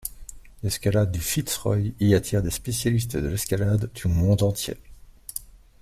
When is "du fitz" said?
1.11-1.55